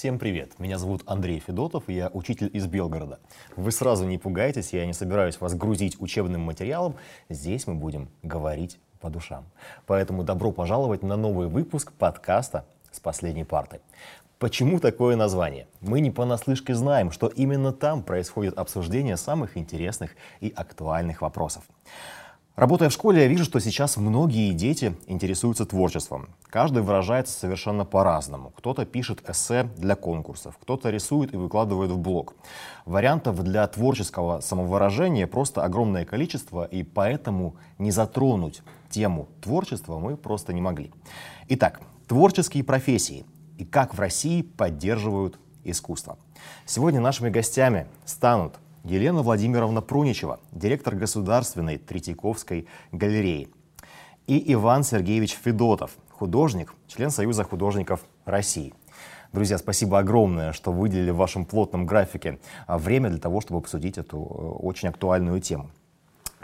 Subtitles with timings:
[0.00, 0.58] Всем привет!
[0.58, 3.20] Меня зовут Андрей Федотов, я учитель из Белгорода.
[3.54, 6.96] Вы сразу не пугайтесь, я не собираюсь вас грузить учебным материалом.
[7.28, 9.44] Здесь мы будем говорить по душам.
[9.84, 13.82] Поэтому добро пожаловать на новый выпуск подкаста «С последней парты».
[14.38, 15.68] Почему такое название?
[15.82, 21.64] Мы не понаслышке знаем, что именно там происходит обсуждение самых интересных и актуальных вопросов.
[22.56, 26.28] Работая в школе, я вижу, что сейчас многие дети интересуются творчеством.
[26.48, 28.50] Каждый выражается совершенно по-разному.
[28.56, 32.34] Кто-то пишет эссе для конкурсов, кто-то рисует и выкладывает в блог.
[32.84, 40.52] Вариантов для творческого самовыражения просто огромное количество, и поэтому не затронуть тему творчества мы просто
[40.52, 40.90] не могли.
[41.48, 43.24] Итак, творческие профессии
[43.58, 46.18] и как в России поддерживают искусство.
[46.66, 53.48] Сегодня нашими гостями станут Елена Владимировна Пруничева, директор Государственной Третьяковской галереи,
[54.26, 58.72] и Иван Сергеевич Федотов, художник, член Союза художников России.
[59.32, 63.98] Друзья, спасибо огромное, что выделили в вашем плотном графике а, время для того, чтобы обсудить
[63.98, 65.70] эту э, очень актуальную тему.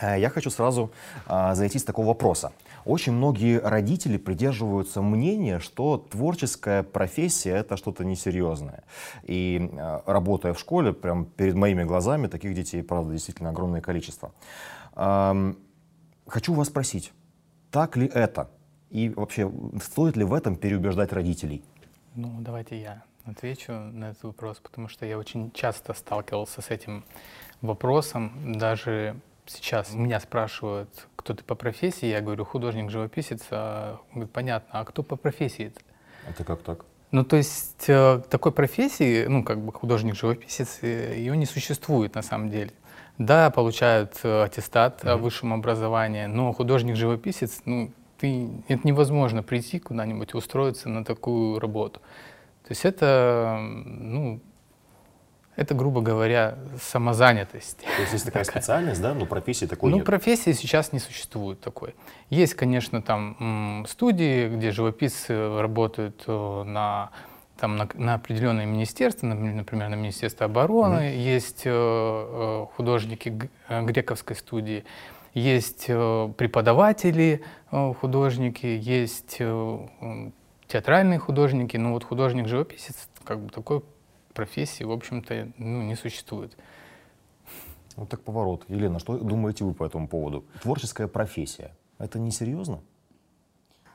[0.01, 0.93] Э, я хочу сразу
[1.27, 2.53] а, зайти с такого вопроса.
[2.87, 8.85] Очень многие родители придерживаются мнения, что творческая профессия это что-то несерьезное.
[9.25, 14.33] И а, работая в школе, прям перед моими глазами таких детей, правда, действительно огромное количество.
[14.93, 15.37] А,
[16.29, 17.13] хочу вас спросить,
[17.73, 18.51] так ли это?
[18.91, 19.51] И вообще,
[19.83, 21.65] стоит ли в этом переубеждать родителей?
[22.15, 27.05] Ну, давайте я отвечу на этот вопрос, потому что я очень часто сталкивался с этим
[27.63, 34.81] вопросом, даже сейчас меня спрашивают, кто ты по профессии, я говорю, художник-живописец, а, говорит, понятно,
[34.81, 35.67] а кто по профессии?
[35.67, 35.81] -то?
[36.29, 36.85] Это как так?
[37.13, 42.23] Ну, то есть э, такой профессии, ну, как бы художник-живописец, э, ее не существует на
[42.23, 42.73] самом деле.
[43.17, 45.11] Да, получают э, аттестат mm-hmm.
[45.11, 52.01] о высшем образовании, но художник-живописец, ну, ты, это невозможно прийти куда-нибудь, устроиться на такую работу.
[52.65, 54.41] То есть это, ну,
[55.57, 57.79] это, грубо говоря, самозанятость.
[57.79, 60.07] То есть есть такая специальность, да, но профессии такой ну, нет?
[60.07, 61.95] Ну, профессии сейчас не существует такой.
[62.29, 67.11] Есть, конечно, там студии, где живописцы работают э, на
[67.59, 71.17] там на, на определенные министерства, например, на Министерство обороны, mm-hmm.
[71.17, 74.85] есть э, э художники грековской студии,
[75.33, 79.79] есть э, преподаватели э, художники, есть э,
[80.67, 83.83] театральные художники, но вот художник-живописец как бы такой
[84.37, 86.57] профессии, в общем-то, ну, не существует.
[87.97, 88.65] Вот так поворот.
[88.69, 90.45] Елена, что думаете вы по этому поводу?
[90.63, 91.75] Творческая профессия.
[91.99, 92.81] Это несерьезно?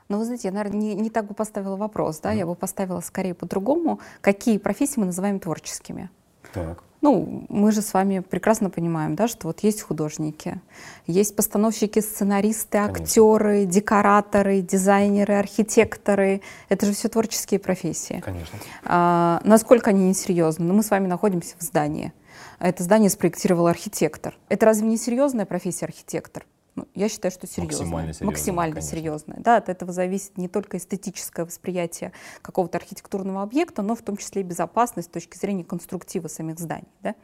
[0.08, 2.38] Ну, вы знаете, я, наверное, не, не так бы поставила вопрос, да, mm.
[2.38, 4.00] я бы поставила скорее по-другому.
[4.20, 6.10] Какие профессии мы называем творческими?
[6.52, 6.82] Так.
[7.02, 10.60] Ну, мы же с вами прекрасно понимаем, да, что вот есть художники,
[11.08, 13.02] есть постановщики, сценаристы, Конечно.
[13.02, 16.42] актеры, декораторы, дизайнеры, архитекторы.
[16.68, 18.22] Это же все творческие профессии.
[18.24, 18.56] Конечно.
[18.84, 20.64] А, насколько они несерьезны?
[20.64, 22.12] Ну, мы с вами находимся в здании.
[22.60, 24.36] Это здание спроектировал архитектор.
[24.48, 26.46] Это разве не серьезная профессия архитектор?
[26.74, 27.86] Ну, я считаю, что серьезная.
[27.86, 28.26] Максимально серьезная.
[28.26, 29.38] Максимально серьезная.
[29.40, 34.40] Да, от этого зависит не только эстетическое восприятие какого-то архитектурного объекта, но в том числе
[34.40, 36.88] и безопасность с точки зрения конструктива самих зданий.
[37.02, 37.14] Да?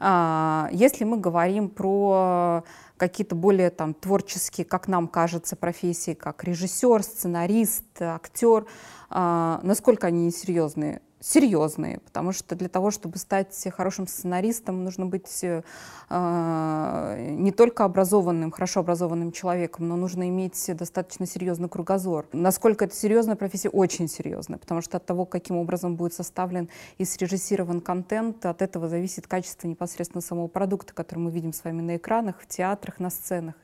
[0.00, 2.64] А, если мы говорим про
[2.96, 8.66] какие-то более там, творческие, как нам кажется, профессии, как режиссер, сценарист, актер,
[9.10, 11.02] а, насколько они несерьезные?
[11.20, 15.62] Серьезные, потому что для того, чтобы стать хорошим сценаристом, нужно быть э,
[16.10, 22.26] не только образованным, хорошо образованным человеком, но нужно иметь достаточно серьезный кругозор.
[22.32, 23.68] Насколько это серьезная профессия?
[23.68, 26.68] Очень серьезная, потому что от того, каким образом будет составлен
[26.98, 31.82] и срежиссирован контент, от этого зависит качество непосредственно самого продукта, который мы видим с вами
[31.82, 33.54] на экранах, в театрах, на сценах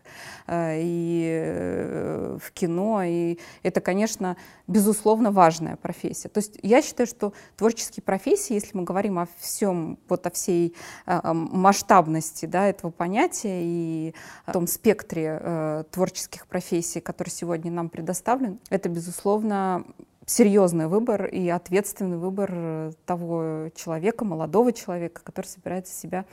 [0.47, 3.03] э, и э, в кино.
[3.05, 6.29] И это, конечно, безусловно важная профессия.
[6.29, 10.75] То есть я считаю, что творческие профессии, если мы говорим о всем, вот о всей
[11.07, 17.89] э, масштабности да, этого понятия и о том спектре э, творческих профессий, который сегодня нам
[17.89, 19.85] предоставлен, это, безусловно,
[20.27, 26.25] серьезный выбор и ответственный выбор э, того человека, молодого человека, который собирается себя,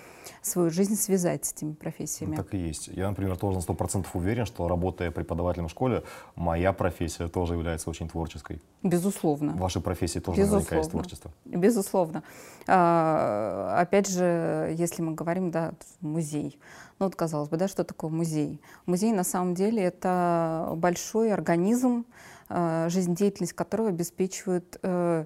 [0.42, 2.32] свою жизнь связать с этими профессиями.
[2.32, 2.88] Ну, так и есть.
[2.88, 6.04] Я, например, тоже на сто процентов уверен, что работая преподавателем в школе,
[6.36, 8.62] моя профессия тоже является очень творческой.
[8.84, 9.54] Безусловно.
[9.54, 10.64] Вашей профессии тоже Безусловно.
[10.64, 11.32] наверняка есть творчество.
[11.46, 12.24] Безусловно.
[12.68, 16.58] А, опять же, если мы говорим, да, музей.
[17.00, 18.62] Ну вот, казалось бы, да, что такое музей?
[18.86, 22.06] Музей на самом деле это большой организм,
[22.90, 25.26] жизнедеятельность которого обеспечивает э,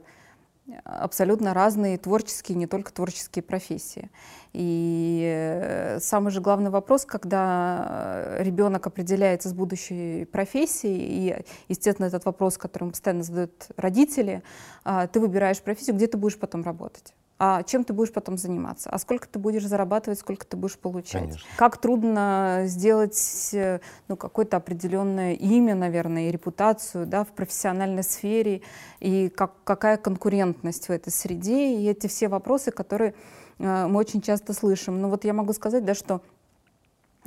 [0.83, 4.11] абсолютно разные творческие, не только творческие профессии.
[4.53, 12.25] И э, самый же главный вопрос, когда ребенок определяется с будущей профессией, и, естественно, этот
[12.25, 14.43] вопрос, который постоянно задают родители,
[14.83, 18.97] ты выбираешь профессию, где ты будешь потом работать а чем ты будешь потом заниматься, а
[18.97, 21.23] сколько ты будешь зарабатывать, сколько ты будешь получать.
[21.23, 21.49] Конечно.
[21.57, 28.61] Как трудно сделать э, ну, какое-то определенное имя, наверное, и репутацию да, в профессиональной сфере,
[29.01, 33.15] и как, какая конкурентность в этой среде, и эти все вопросы, которые
[33.59, 35.01] э, мы очень часто слышим.
[35.01, 36.21] Но вот я могу сказать, да, что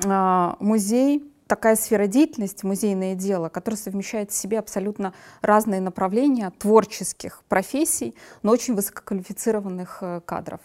[0.03, 7.43] э, музей такая сфера деятельности, музейное дело, которое совмещает в себе абсолютно разные направления творческих
[7.49, 10.61] профессий, но очень высококвалифицированных э, кадров.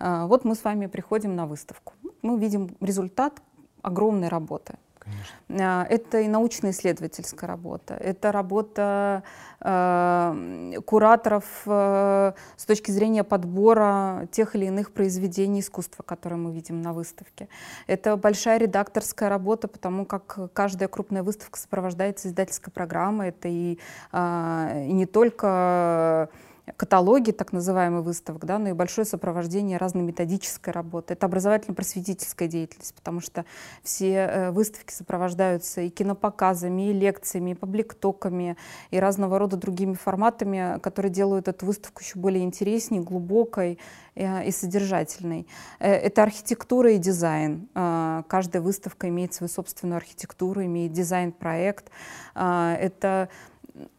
[0.00, 1.92] Э, вот мы с вами приходим на выставку.
[2.22, 3.40] Мы видим результат
[3.82, 4.74] огромной работы.
[5.02, 5.84] Конечно.
[5.84, 9.22] Э, это и научно-исследовательская работа, это работа
[9.60, 16.82] э, кураторов э, с точки зрения подбора тех или иных произведений искусства, которые мы видим
[16.82, 17.48] на выставке.
[17.86, 23.28] Это большая редакторская работа, потому как каждая крупная выставка сопровождается издательской программой.
[23.28, 23.78] Это и,
[24.12, 26.28] э, и не только
[26.76, 31.14] каталоги так называемых выставок, да, но и большое сопровождение разной методической работы.
[31.14, 33.44] Это образовательно-просветительская деятельность, потому что
[33.82, 38.56] все э, выставки сопровождаются и кинопоказами, и лекциями, и пабликтоками,
[38.90, 43.78] и разного рода другими форматами, которые делают эту выставку еще более интересней, глубокой
[44.14, 45.48] э, и содержательной.
[45.80, 47.68] Э, это архитектура и дизайн.
[47.74, 51.90] Каждая выставка имеет свою собственную архитектуру, имеет дизайн-проект.
[52.34, 53.28] Это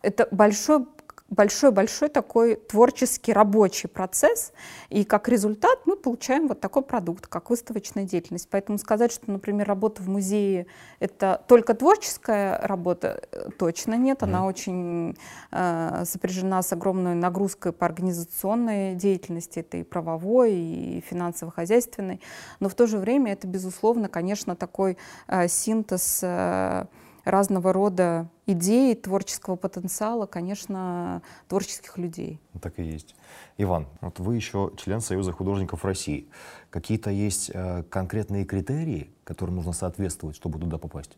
[0.01, 0.85] это большой
[1.29, 4.53] большой-большой такой творческий рабочий процесс,
[4.89, 8.47] и как результат мы получаем вот такой продукт, как выставочная деятельность.
[8.49, 10.67] Поэтому сказать, что, например, работа в музее—
[10.99, 14.23] это только творческая работа, э, точно нет.
[14.23, 14.47] Она mm-hmm.
[14.47, 15.17] очень
[15.51, 22.21] э, сопряжена с огромной нагрузкой по организационной деятельности, это и правовой, и финансово-хозяйственной,
[22.59, 24.97] но в то же время это, безусловно, конечно, такой
[25.27, 26.85] э, синтез э,
[27.23, 32.39] разного рода идей, творческого потенциала, конечно, творческих людей.
[32.61, 33.15] Так и есть.
[33.57, 36.27] Иван, вот вы еще член Союза художников России.
[36.69, 41.17] Какие-то есть э, конкретные критерии, которым нужно соответствовать, чтобы туда попасть?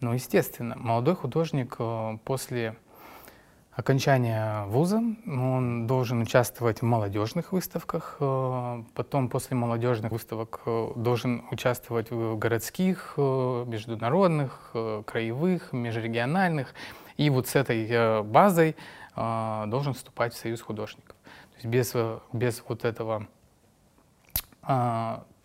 [0.00, 0.76] Ну, естественно.
[0.76, 2.76] Молодой художник э, после
[3.74, 11.44] окончания вуза он должен участвовать в молодежных выставках, э, потом после молодежных выставок э, должен
[11.50, 14.74] участвовать в городских, э, международных,
[15.06, 16.74] краевых, межрегиональных.
[17.16, 18.74] И вот с этой базой
[19.14, 21.14] должен вступать в Союз художников.
[21.50, 21.94] То есть без,
[22.32, 23.26] без вот этого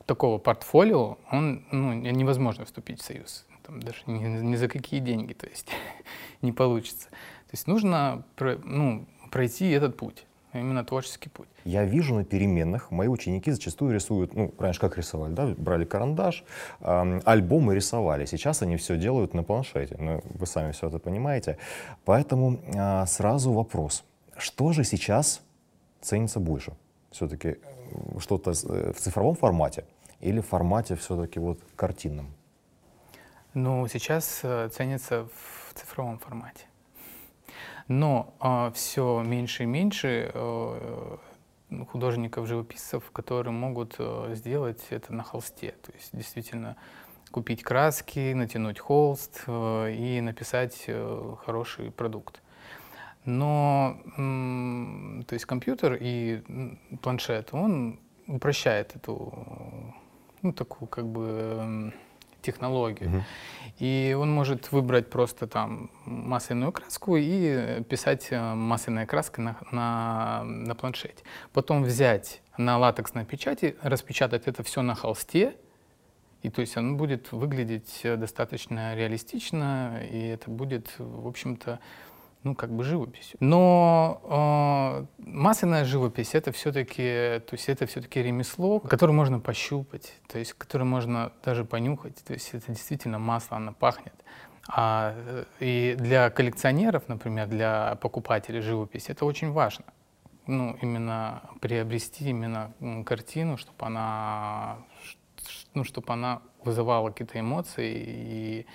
[0.06, 3.46] такого портфолио он, ну, невозможно вступить в Союз.
[3.64, 5.68] Там даже ни, ни за какие деньги, то есть
[6.42, 7.10] не получится.
[7.48, 11.48] То есть нужно ну, пройти этот путь именно творческий путь.
[11.66, 16.44] Я вижу на переменных, мои ученики зачастую рисуют, ну, раньше как рисовали, да, брали карандаш,
[16.82, 18.26] э, альбомы рисовали.
[18.26, 21.58] Сейчас они все делают на планшете, ну, вы сами все это понимаете.
[22.06, 24.04] Поэтому э, сразу вопрос,
[24.38, 25.42] что же сейчас
[26.02, 26.74] ценится больше?
[27.12, 29.84] Все-таки э, что-то э, в цифровом формате
[30.20, 32.28] или в формате все-таки вот картинном?
[33.54, 36.66] Ну, сейчас э, ценится в цифровом формате.
[37.88, 41.18] Но а, все меньше и меньше э,
[41.90, 45.76] художников-живописцев, которые могут э, сделать это на холсте.
[45.82, 46.76] То есть действительно
[47.32, 52.42] купить краски, натянуть холст э, и написать э, хороший продукт.
[53.26, 56.42] Но то есть компьютер и
[57.02, 59.34] планшет, он упрощает эту
[60.42, 61.92] ну, такую как бы
[62.48, 63.10] технологию.
[63.10, 63.24] Угу.
[63.80, 70.44] И он может выбрать просто там масляную краску и писать э, масляной краской на, на,
[70.44, 71.24] на планшете.
[71.54, 75.56] Потом взять на латексной печати, распечатать это все на холсте,
[76.42, 81.80] и то есть оно будет выглядеть э, достаточно реалистично, и это будет, в общем-то,
[82.48, 83.38] ну, как бы живописью.
[83.42, 90.40] Но э, масляная живопись это все-таки, то есть это все-таки ремесло, которое можно пощупать, то
[90.40, 92.24] есть которое можно даже понюхать.
[92.24, 94.14] То есть это действительно масло, оно пахнет.
[94.70, 99.86] А, э, и для коллекционеров, например, для покупателей живописи это очень важно.
[100.48, 102.72] Ну, именно приобрести именно
[103.06, 104.78] картину, чтобы она,
[105.74, 108.66] ну, чтобы она вызывала какие-то эмоции и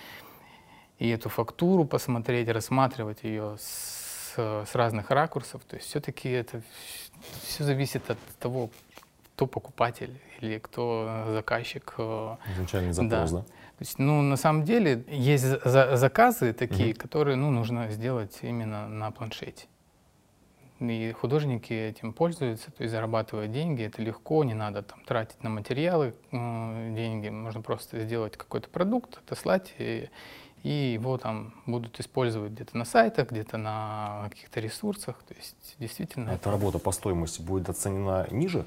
[1.02, 5.62] и эту фактуру посмотреть, рассматривать ее с, с разных ракурсов.
[5.64, 6.62] То есть все-таки это
[7.42, 8.70] все зависит от того,
[9.34, 11.94] кто покупатель или кто заказчик.
[11.98, 13.38] Э, Изначальный запрос, да?
[13.38, 13.42] да?
[13.42, 17.00] То есть, ну, на самом деле, есть за заказы такие, угу.
[17.00, 19.66] которые, ну, нужно сделать именно на планшете.
[20.78, 25.50] И художники этим пользуются, то есть зарабатывают деньги, это легко, не надо там тратить на
[25.50, 30.08] материалы э, деньги, можно просто сделать какой-то продукт, отослать, и,
[30.62, 36.30] и его там будут использовать где-то на сайтах, где-то на каких-то ресурсах, то есть действительно...
[36.30, 38.64] Эта работа по стоимости будет оценена ниже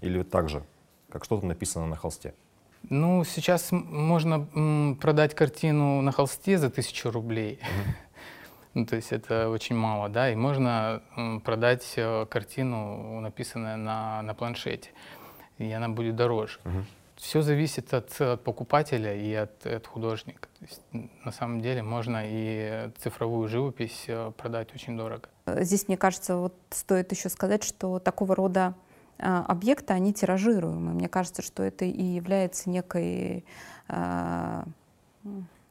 [0.00, 0.62] или так же,
[1.10, 2.34] как что-то написано на холсте?
[2.88, 7.58] Ну, сейчас можно продать картину на холсте за тысячу рублей.
[7.60, 7.94] Mm-hmm.
[8.74, 11.02] Ну, то есть это очень мало, да, и можно
[11.44, 14.88] продать э, картину, написанную на, на планшете,
[15.58, 16.58] и она будет дороже.
[16.64, 16.84] Угу.
[17.22, 20.48] Все зависит от, от покупателя и от, от художника.
[20.58, 20.82] То есть,
[21.24, 25.28] на самом деле можно и цифровую живопись э, продать очень дорого.
[25.46, 28.74] Здесь, мне кажется, вот стоит еще сказать, что такого рода
[29.20, 30.94] а, объекты, они тиражируемы.
[30.94, 33.44] Мне кажется, что это и является некой
[33.86, 34.64] а,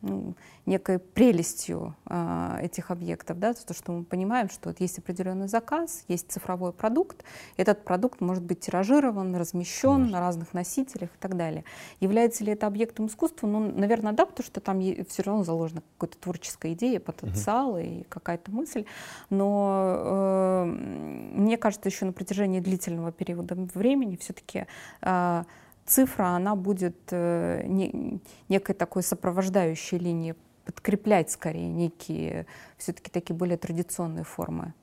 [0.02, 5.48] ну, некой прелестью э, этих объектов, да, то, что мы понимаем, что вот есть определенный
[5.48, 7.24] заказ, есть цифровой продукт,
[7.58, 10.12] этот продукт может быть тиражирован, размещен Конечно.
[10.14, 11.64] на разных носителях и так далее.
[12.00, 13.48] Является ли это объектом искусства?
[13.48, 17.80] Ну, наверное, да, потому что там все равно заложена какая-то творческая идея, потенциал угу.
[17.80, 18.86] и какая-то мысль,
[19.30, 24.66] но э, мне кажется, еще на протяжении длительного периода времени все-таки
[25.02, 25.44] э,
[25.92, 28.20] цифра, она будет э, не,
[28.50, 32.46] некой такой сопровождающей линией, подкреплять скорее некие
[32.78, 34.74] все-таки такие более традиционные формы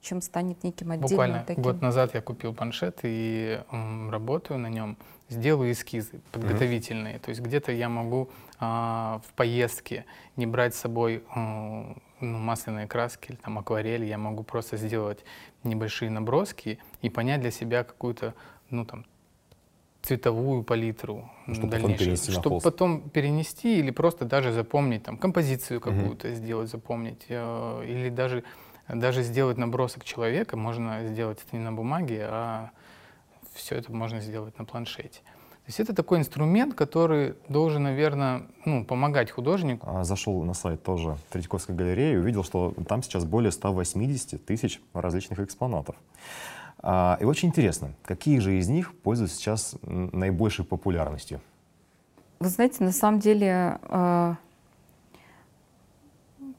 [0.00, 1.62] чем станет неким отдельным Буквально таким.
[1.62, 4.96] год назад я купил планшет и м, работаю на нем,
[5.28, 7.16] сделаю эскизы подготовительные.
[7.16, 7.20] Mm-hmm.
[7.20, 12.86] То есть где-то я могу а, в поездке не брать с собой а, ну, масляные
[12.86, 15.24] краски или там акварель, я могу просто сделать
[15.64, 18.34] небольшие наброски и понять для себя какую-то
[18.70, 19.04] ну там
[20.02, 22.64] цветовую палитру чтобы потом перенести чтобы холст.
[22.64, 26.36] потом перенести или просто даже запомнить там композицию какую-то угу.
[26.36, 28.44] сделать, запомнить э, или даже
[28.88, 32.70] даже сделать набросок человека можно сделать это не на бумаге, а
[33.54, 35.20] все это можно сделать на планшете.
[35.20, 39.86] То есть это такой инструмент, который должен, наверное, ну, помогать художнику.
[39.88, 44.80] А, зашел на сайт тоже Третьяковской галереи и увидел, что там сейчас более 180 тысяч
[44.94, 45.94] различных экспонатов.
[46.82, 51.40] А, и очень интересно, какие же из них пользуются сейчас наибольшей популярностью?
[52.38, 54.36] Вы знаете, на самом деле а,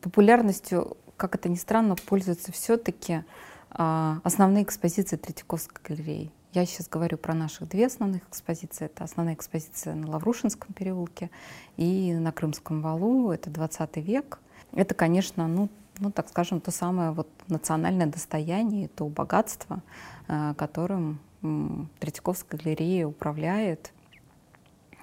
[0.02, 3.24] популярностью, как это ни странно, пользуются все-таки
[3.72, 6.32] а, основные экспозиции Третьяковской галереи.
[6.54, 8.86] Я сейчас говорю про наших две основных экспозиции.
[8.86, 11.32] Это основная экспозиция на Лаврушинском переулке
[11.78, 13.32] и на Крымском валу.
[13.32, 14.40] Это 20 век.
[14.74, 15.70] Это, конечно, ну,
[16.02, 19.82] ну, так скажем, то самое вот национальное достояние, то богатство,
[20.28, 21.20] э, которым
[22.00, 23.94] Третьяковская галерея управляет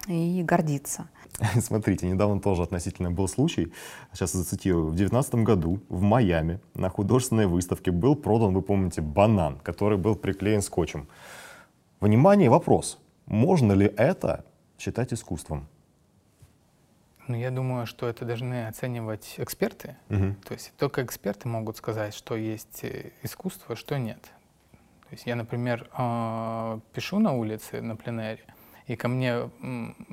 [0.07, 1.09] и гордится.
[1.61, 3.71] Смотрите, недавно тоже относительно был случай,
[4.13, 9.57] сейчас зацитирую, в 2019 году в Майами на художественной выставке был продан, вы помните, банан,
[9.63, 11.07] который был приклеен скотчем.
[12.01, 14.45] Внимание, вопрос, можно ли это
[14.77, 15.67] считать искусством?
[17.29, 19.95] Ну, я думаю, что это должны оценивать эксперты.
[20.09, 20.35] Угу.
[20.47, 24.23] То есть только эксперты могут сказать, что есть э, искусство, что нет.
[24.71, 28.43] То есть я, например, а, пишу на улице, на пленэре,
[28.87, 29.51] и ко мне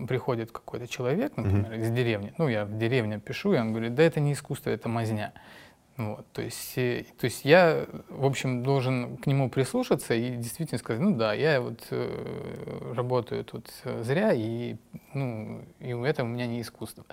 [0.06, 1.80] приходит какой-то человек, например, угу.
[1.80, 2.34] из деревни.
[2.36, 5.32] Ну, я в деревне пишу, и он говорит, да это не искусство, это мазня.
[5.96, 10.78] Вот, то, есть, э, то есть я, в общем, должен к нему прислушаться и действительно
[10.78, 13.70] сказать, ну да, я вот э, работаю тут
[14.02, 14.76] зря, и,
[15.14, 17.04] ну, и это у меня не искусство.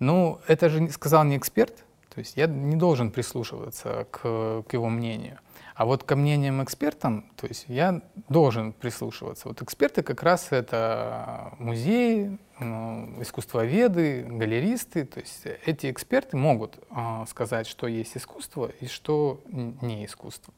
[0.00, 4.88] Ну, это же сказал не эксперт, то есть я не должен прислушиваться к, к его
[4.88, 5.38] мнению.
[5.78, 9.46] А вот ко мнениям экспертам, то есть я должен прислушиваться.
[9.46, 15.04] Вот эксперты как раз это музеи, ну, искусствоведы, галеристы.
[15.04, 20.52] То есть эти эксперты могут э, сказать, что есть искусство и что не искусство.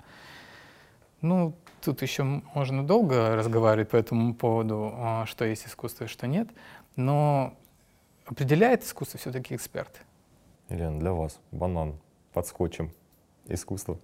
[1.21, 2.23] Ну, тут еще
[2.55, 6.49] можно долго разговаривать по этому поводу, э, что есть искусство и что нет.
[6.97, 7.53] Но
[8.25, 10.01] определяет искусство все-таки эксперты.
[10.71, 12.01] Елена, для вас банан
[12.33, 12.91] под скотчем
[13.49, 13.99] искусство?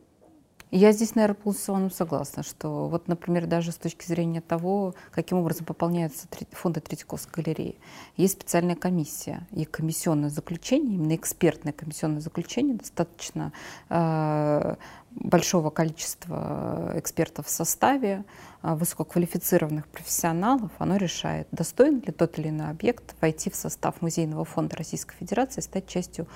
[0.72, 4.94] Я здесь, наверное, полностью с вами согласна, что вот, например, даже с точки зрения того,
[5.12, 7.76] каким образом пополняются фонды Третьяковской галереи,
[8.16, 13.52] есть специальная комиссия, и комиссионное заключение, именно экспертное комиссионное заключение, достаточно
[13.90, 14.74] э,
[15.16, 18.24] большого количества экспертов в составе,
[18.62, 24.44] э, высококвалифицированных профессионалов, оно решает, достоин ли тот или иной объект войти в состав Музейного
[24.44, 26.26] фонда Российской Федерации, стать частью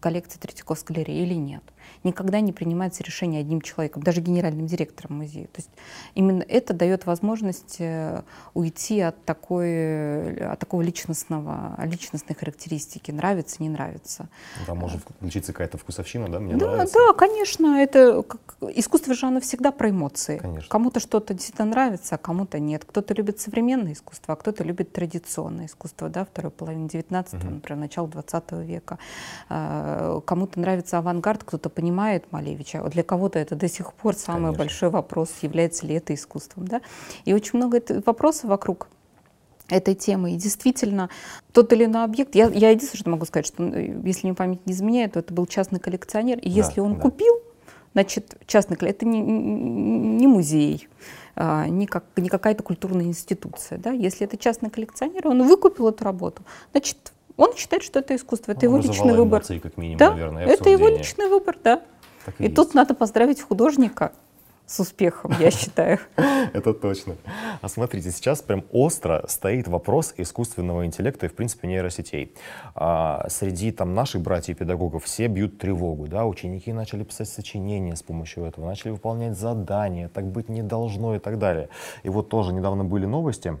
[0.00, 1.62] коллекции Третьяковской галереи или нет
[2.04, 5.46] никогда не принимается решение одним человеком, даже генеральным директором музея.
[5.46, 5.70] То есть
[6.14, 8.22] именно это дает возможность э,
[8.54, 14.28] уйти от, такой, от такого личностного, личностной характеристики, нравится, не нравится.
[14.66, 16.40] Там может включиться какая-то вкусовщина, да?
[16.40, 16.94] Мне да, нравится.
[16.94, 18.40] да, конечно, это как,
[18.74, 20.38] искусство же оно всегда про эмоции.
[20.38, 20.68] Конечно.
[20.68, 22.84] Кому-то что-то действительно нравится, а кому-то нет.
[22.84, 27.54] Кто-то любит современное искусство, а кто-то любит традиционное искусство, да, второй половины 19 Мгм.
[27.54, 28.98] например, начало 20 века.
[29.48, 32.82] А, Кому-то нравится авангард, кто-то понимает Малевича.
[32.82, 34.58] Вот для кого-то это до сих пор самый Конечно.
[34.58, 36.66] большой вопрос, является ли это искусством.
[36.68, 36.80] Да?
[37.24, 38.88] И очень много вопросов вокруг
[39.68, 40.32] этой темы.
[40.32, 41.10] И действительно,
[41.52, 44.64] тот или иной объект, я, я единственное, что могу сказать, что э, если мне память
[44.66, 46.38] не изменяет, то это был частный коллекционер.
[46.38, 47.00] И Да, если он да.
[47.00, 47.34] купил,
[47.96, 49.20] значит, частный коллекционер, это не,
[50.18, 50.86] не музей,
[51.34, 53.78] а, не, как, не какая-то культурная институция.
[53.78, 53.90] Да?
[53.90, 58.66] Если это частный коллекционер, он выкупил эту работу, значит, он считает, что это искусство, это
[58.66, 59.40] Ну, его личный выбор.
[59.40, 61.82] эмоции, как минимум, Да, наверное, и это его личный выбор, да.
[62.26, 62.54] Так И есть.
[62.56, 64.12] тут надо поздравить художника
[64.66, 65.98] с успехом, я считаю.
[66.52, 67.16] Это точно.
[67.60, 72.32] А смотрите, сейчас прям остро стоит вопрос искусственного интеллекта и, в принципе, нейросетей.
[72.74, 78.44] А, среди там наших братьев-педагогов все бьют тревогу, да, ученики начали писать сочинения с помощью
[78.44, 81.68] этого, начали выполнять задания, так быть не должно и так далее.
[82.02, 83.56] И вот тоже недавно были новости,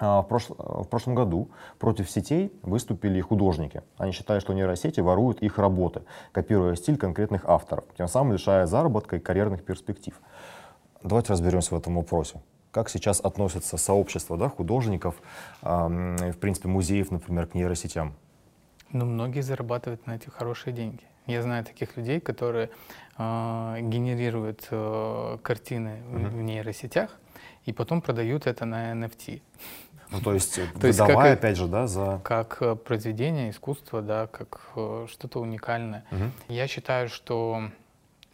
[0.00, 3.82] В, прошл- в прошлом году против сетей выступили художники.
[3.98, 6.02] Они считают, что нейросети воруют их работы,
[6.32, 10.18] копируя стиль конкретных авторов, тем самым лишая заработка и карьерных перспектив.
[11.02, 12.40] Давайте разберемся в этом вопросе.
[12.70, 15.16] Как сейчас относится сообщество да, художников,
[15.62, 18.14] и, в принципе, музеев, например, к нейросетям?
[18.92, 21.02] Ну, многие зарабатывают на этих хорошие деньги.
[21.26, 22.70] Я знаю таких людей, которые
[23.18, 26.28] э, генерируют э, картины Мгм.
[26.30, 27.16] в нейросетях
[27.66, 29.42] и потом продают это на NFT.
[30.10, 32.20] Ну, то есть, То есть выдавая, как опять же, да, за...
[32.24, 36.04] Как э, произведение искусства, да, как э, что-то уникальное.
[36.10, 36.32] Мгм.
[36.48, 37.62] Я считаю, что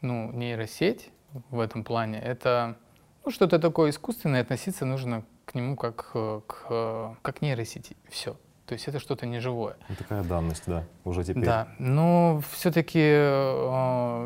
[0.00, 1.10] ну, нейросеть
[1.50, 2.76] в этом плане это
[3.24, 7.96] ну, что-то такое искусственное, относиться нужно к нему как э, к, э, как нейросети.
[8.08, 8.36] Все.
[8.66, 9.76] То есть это что-то неживое.
[9.88, 11.44] Ну, такая данность, да, уже теперь.
[11.44, 12.98] Да, но все-таки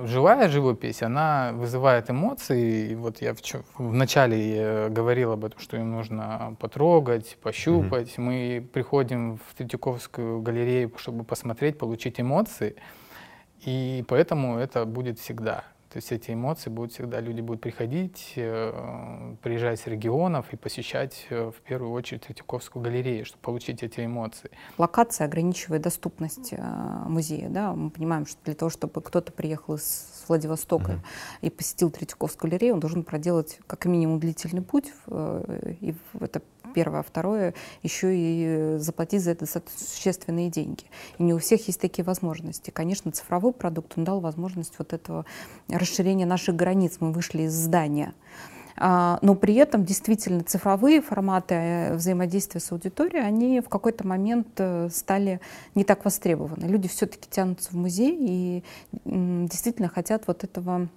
[0.07, 2.93] живая живопись, она вызывает эмоции.
[2.93, 3.41] И вот я в,
[3.77, 8.17] в начале э, говорил об этом, что ее нужно потрогать, пощупать.
[8.17, 12.77] Мы приходим в Третьяковскую галерею, чтобы посмотреть, получить эмоции.
[13.67, 15.65] И поэтому это будет всегда.
[15.93, 21.27] То есть эти эмоции будут всегда, люди будут приходить, э, приезжать с регионов и посещать
[21.31, 24.51] э, в первую очередь Третьяковскую галерею, чтобы получить эти эмоции.
[24.79, 26.63] Локация ограничивает доступность э,
[27.09, 27.49] музея.
[27.49, 27.75] Да?
[27.75, 31.03] Мы понимаем, что для того, чтобы кто-то приехал из Владивостока Мгм.
[31.41, 34.93] и посетил Третьяковскую галерею, он должен проделать как минимум длительный путь.
[35.81, 36.41] И в- это
[36.73, 37.01] первое.
[37.01, 40.85] А второе, еще и заплатить за это существенные деньги.
[41.19, 42.71] И не у всех есть такие возможности.
[42.71, 45.25] Конечно, цифровой продукт, он дал возможность вот этого
[45.69, 46.97] расширения наших границ.
[47.01, 48.15] Мы вышли из здания.
[48.83, 54.49] А, Но при этом действительно цифровые форматы э, взаимодействия с аудиторией, они в какой-то момент
[54.57, 55.41] э, стали
[55.75, 56.65] не так востребованы.
[56.65, 58.65] Люди все-таки тянутся в музей и
[59.05, 60.89] действительно хотят вот этого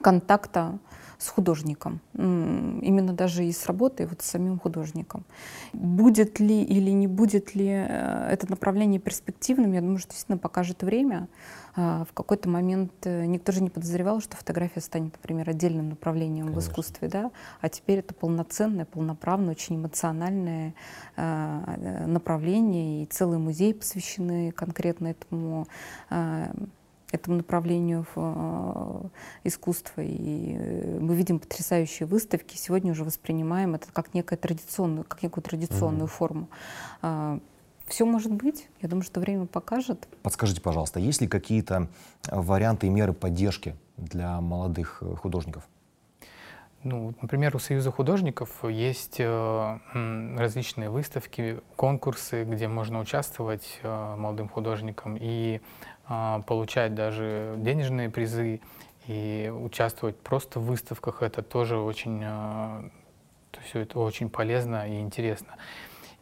[0.00, 0.78] контакта
[1.18, 5.24] с художником, именно даже и с работой, вот с самим художником.
[5.72, 10.82] Будет ли или не будет ли э, это направление перспективным, я думаю, что действительно покажет
[10.82, 11.28] время.
[11.74, 16.46] А, В какой-то момент э, никто же не подозревал, что фотография станет, например, отдельным направлением
[16.46, 16.60] Конечно.
[16.60, 20.74] в искусстве, да, а теперь это полноценное, полноправное, очень эмоциональное
[21.16, 25.66] э, направление, и целые музеи посвящены конкретно этому
[27.12, 29.08] этому направлению в, э,
[29.44, 30.02] искусства.
[30.02, 32.56] И э, мы видим потрясающие выставки.
[32.56, 36.08] Сегодня уже воспринимаем это как, некое традиционную, как некую традиционную Мгм.
[36.08, 36.48] форму.
[37.86, 38.68] Все может быть.
[38.82, 40.08] Я думаю, что время покажет.
[40.22, 41.88] Подскажите, пожалуйста, есть ли какие-то
[42.28, 45.66] э, варианты и меры поддержки для молодых художников?
[46.84, 49.78] Ну, например, у Союза художников есть э,
[50.36, 55.60] различные выставки, конкурсы, где можно участвовать э, молодым художникам и
[56.08, 58.60] э, получать даже денежные призы
[59.08, 61.22] и участвовать просто в выставках.
[61.22, 62.90] Это тоже очень, э,
[63.64, 65.56] все это очень полезно и интересно.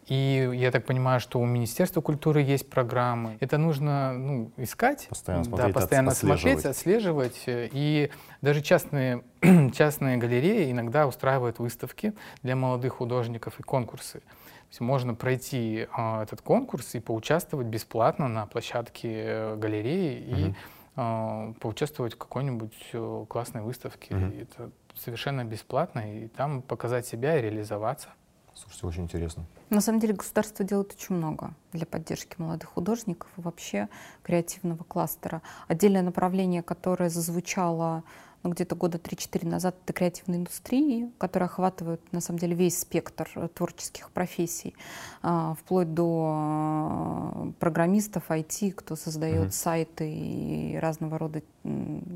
[0.07, 3.39] И я так понимаю, что у Министерства культуры есть программы.
[3.41, 7.33] Это нужно ну, искать, Постоянно да, смотреть, постоянно отс- смотреть, отслеживать.
[7.37, 7.43] отслеживать.
[7.47, 9.25] э, И даже частные,
[9.75, 12.13] частные галереи иногда устраивают выставки
[12.45, 14.21] для молодых художников и конкурсы.
[14.21, 20.45] То есть можно пройти а, этот конкурс и поучаствовать бесплатно на площадке э, галереи и
[20.45, 20.57] Мгм.
[20.97, 24.15] а, поучаствовать в какой-нибудь э, классной выставке.
[24.15, 28.09] И это совершенно бесплатно, и там показать себя и реализоваться.
[28.57, 29.45] Слушайте, очень интересно.
[29.69, 33.89] На самом деле государство делает очень много для поддержки молодых художников и вообще
[34.23, 35.43] креативного кластера.
[35.69, 38.03] Отдельное направление, которое зазвучало
[38.47, 43.29] ну, где-то года 3-4 назад, это креативные индустрии, которые охватывают на самом деле весь спектр
[43.35, 44.75] э, творческих профессий,
[45.23, 49.51] а, вплоть до э, программистов, IT, кто создает mm-hmm.
[49.51, 51.43] сайты и разного рода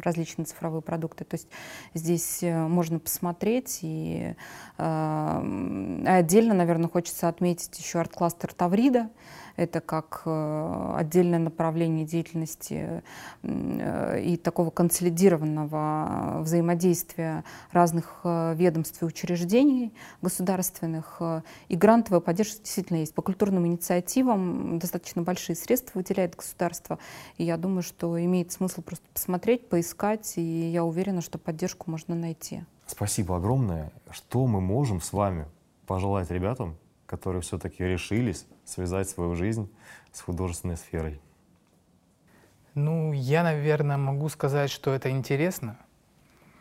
[0.03, 1.25] различные цифровые продукты.
[1.25, 1.49] То есть
[1.95, 3.81] здесь э, можно посмотреть.
[3.83, 4.35] И
[4.79, 9.11] э, отдельно, наверное, хочется отметить еще арт-кластер Таврида.
[9.61, 13.03] Это как э, отдельное направление деятельности
[13.43, 19.93] э, и такого консолидированного взаимодействия разных э, ведомств и учреждений
[20.23, 21.21] государственных.
[21.69, 23.13] И грантовая поддержка действительно есть.
[23.13, 26.99] По культурным инициативам достаточно большие средства выделяет государство.
[27.37, 30.39] И я думаю, что имеет смысл просто посмотреть, поискать.
[30.39, 32.63] И я уверена, что поддержку можно найти.
[32.87, 33.93] Спасибо огромное.
[34.11, 35.45] Что мы можем с вами
[35.87, 39.71] пожелать ребятам, которые все-таки решились связать свою жизнь
[40.13, 41.21] с художественной сферой?
[42.75, 45.77] Ну, я, наверное, могу сказать, что это интересно.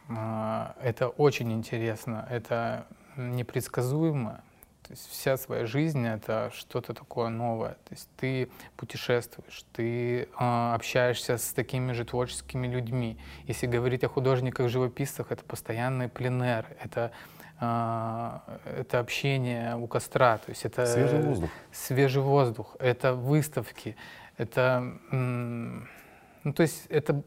[0.10, 4.42] А, это очень интересно, это непредсказуемо.
[4.90, 7.74] То есть вся своя жизнь— это что-то такое новое.
[7.74, 10.28] То есть ты путешествуешь, ты э,
[10.74, 13.20] общаешься с такими же творческими людьми.
[13.46, 17.12] Если говорить о художниках-живописцах, это постоянный пленер, это а,
[17.60, 23.98] это общение у костра, то есть это свежий воздух, свежий воздух, это выставки,
[24.38, 27.22] это, ну, то есть это,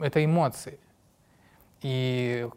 [0.00, 0.78] это эмоции.
[1.82, 2.48] И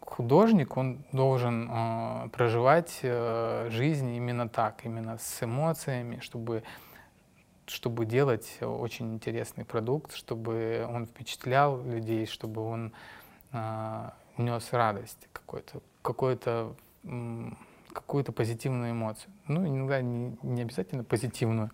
[0.00, 6.64] художник, он должен э, проживать э, жизнь именно так, именно с эмоциями, чтобы,
[7.66, 12.92] чтобы делать очень интересный продукт, чтобы он впечатлял людей, чтобы он
[13.52, 16.74] э, нес радость какой-то какую-то
[17.92, 19.32] какую-то позитивную эмоцию.
[19.48, 21.70] Ну, иногда не, не обязательно позитивную.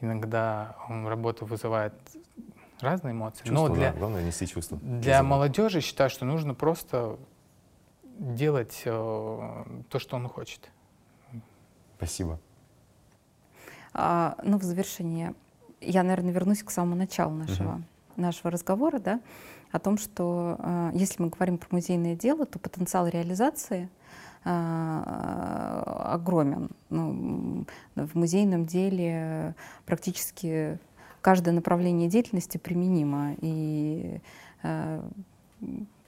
[0.00, 1.94] Иногда работа вызывает
[2.80, 3.44] разные эмоции.
[3.44, 4.78] Чувство, Но для, да, главное нести чувства.
[4.82, 7.18] Для молодежи считаю, что нужно просто
[8.18, 10.70] делать э, то, что он хочет.
[11.96, 12.38] Спасибо.
[13.94, 15.34] А, ну, в завершение,
[15.80, 18.20] я, наверное, вернусь к самому началу нашего, uh-huh.
[18.20, 19.20] нашего разговора, да
[19.74, 23.88] о том, что э, если мы говорим про музейное дело, то потенциал реализации
[24.44, 26.70] э, огромен.
[26.90, 27.64] Ну,
[27.96, 30.78] в музейном деле практически
[31.22, 33.34] каждое направление деятельности применимо.
[33.40, 34.20] И
[34.62, 35.02] э,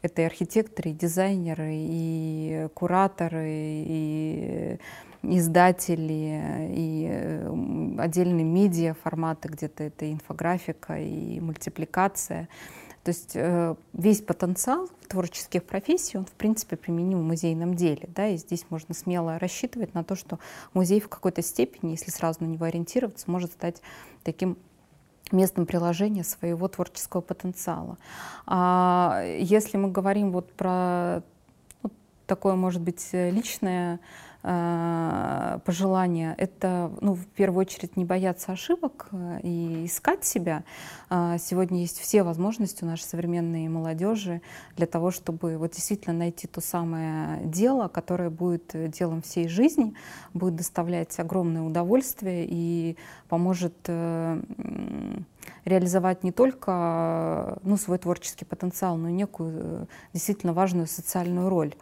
[0.01, 4.79] это и архитекторы, и дизайнеры, и кураторы, и
[5.25, 12.49] издатели, и отдельные медиа форматы, где-то это инфографика и мультипликация.
[13.07, 18.09] То есть э, весь потенциал творческих профессий, он, в принципе, применим в музейном деле.
[18.09, 20.41] Да, и здесь можно смело рассчитывать на то, что
[20.75, 23.81] музей в какой-то степени, если сразу на него ориентироваться, может стать
[24.25, 24.59] таким
[25.31, 27.97] местом приложения своего творческого потенциала.
[28.45, 31.23] А если мы говорим вот про
[31.85, 31.93] ну,
[32.27, 34.01] такое, может быть, личное
[34.49, 40.63] Э, пожелания— это, ну, в первую очередь, не бояться ошибок э, и искать себя.
[41.11, 44.43] А сегодня есть все возможности у нашей современной молодежи
[44.77, 49.95] для того, чтобы вот действительно найти то самое дело, которое будет делом всей жизни,
[50.35, 52.97] будет доставлять огромное удовольствие и
[53.29, 54.41] поможет э,
[55.65, 61.75] реализовать не только ну, свой творческий потенциал, но и некую действительно важную социальную роль.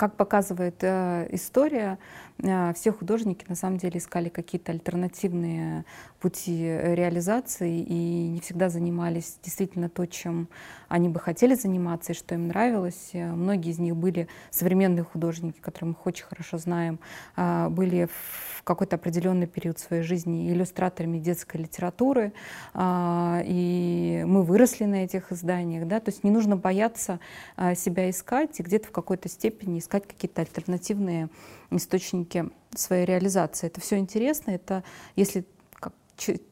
[0.00, 1.98] Как показывает э, история,
[2.38, 5.84] э, все художники на самом деле искали какие-то альтернативные
[6.20, 10.48] пути реализации и не всегда занимались действительно то, чем
[10.88, 13.10] они бы хотели заниматься и что им нравилось.
[13.12, 16.98] Э, многие из них были современные художники, которых мы очень хорошо знаем,
[17.36, 22.32] э, были в какой-то определенный период своей жизни иллюстраторами детской литературы,
[22.74, 25.86] э, и мы выросли на этих изданиях.
[25.86, 26.00] Да?
[26.00, 27.20] То есть не нужно бояться
[27.56, 31.28] э, себя искать и где-то в какой-то степени искать искать какие-то альтернативные
[31.70, 33.66] источники своей реализации.
[33.66, 34.84] Это все интересно, это
[35.16, 35.92] если как,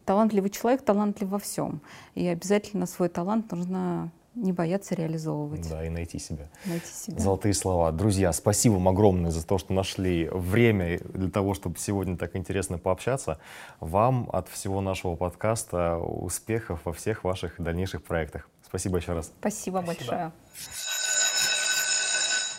[0.05, 1.81] талантливый человек талантлив во всем.
[2.15, 5.69] И обязательно свой талант нужно не бояться реализовывать.
[5.69, 6.49] Да, и найти себя.
[6.65, 7.19] Найти себя.
[7.19, 7.91] Золотые слова.
[7.93, 12.79] Друзья, спасибо вам огромное за то, что нашли время для того, чтобы сегодня так интересно
[12.79, 13.39] пообщаться.
[13.81, 18.49] Вам от всего нашего подкаста успехов во всех ваших дальнейших проектах.
[18.65, 19.33] Спасибо еще раз.
[19.41, 19.83] Спасибо, Спасибо.
[19.83, 20.33] большое.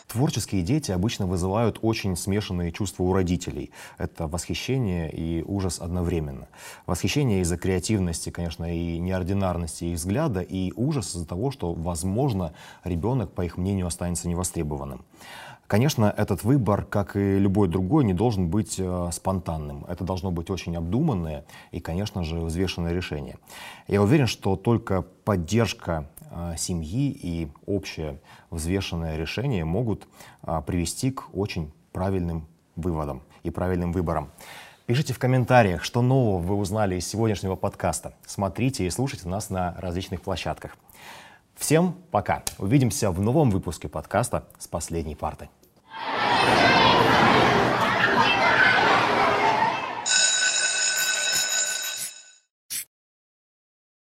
[0.09, 3.69] Творческие дети обычно вызывают очень смешанные чувства у родителей.
[3.99, 6.47] Это восхищение и ужас одновременно.
[6.87, 13.33] Восхищение из-за креативности, конечно, и неординарности их взгляда, и ужас из-за того, что, возможно, ребенок,
[13.33, 15.05] по их мнению, останется невостребованным.
[15.69, 19.85] Конечно, этот выбор, как и любой другой, не должен быть э, спонтанным.
[19.87, 23.37] Это должно быть очень обдуманное и, конечно же, взвешенное решение.
[23.87, 30.07] Я уверен, что только поддержка э, семьи и общее взвешенное решение могут
[30.41, 34.31] э, привести к очень правильным выводам и правильным выборам.
[34.87, 38.15] Пишите в комментариях, что нового вы узнали из сегодняшнего подкаста.
[38.25, 40.75] Смотрите и слушайте нас на различных площадках.
[41.55, 42.41] Всем пока.
[42.57, 45.49] Увидимся в новом выпуске подкаста «С последней парты».
[46.51, 47.58] はい。